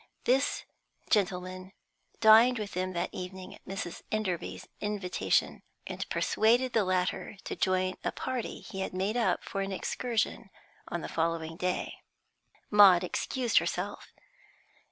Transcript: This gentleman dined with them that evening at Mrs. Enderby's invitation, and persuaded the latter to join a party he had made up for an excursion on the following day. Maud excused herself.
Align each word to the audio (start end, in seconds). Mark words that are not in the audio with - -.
This 0.23 0.65
gentleman 1.11 1.73
dined 2.21 2.57
with 2.57 2.71
them 2.73 2.93
that 2.93 3.13
evening 3.13 3.53
at 3.53 3.63
Mrs. 3.65 4.01
Enderby's 4.11 4.67
invitation, 4.79 5.61
and 5.85 6.09
persuaded 6.09 6.73
the 6.73 6.83
latter 6.83 7.37
to 7.43 7.55
join 7.55 7.93
a 8.03 8.11
party 8.11 8.61
he 8.61 8.79
had 8.79 8.95
made 8.95 9.15
up 9.15 9.43
for 9.43 9.61
an 9.61 9.71
excursion 9.71 10.49
on 10.87 11.01
the 11.01 11.07
following 11.07 11.55
day. 11.55 11.97
Maud 12.71 13.03
excused 13.03 13.59
herself. 13.59 14.11